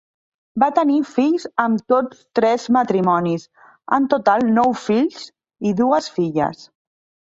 Va 0.61 0.69
tenir 0.77 0.95
fills 1.09 1.45
amb 1.65 1.83
tots 1.93 2.25
tres 2.41 2.67
matrimonis, 2.79 3.47
en 4.01 4.11
total 4.17 4.51
nou 4.59 4.77
fills 4.89 5.25
i 5.73 5.81
dues 5.87 6.15
filles. 6.21 6.71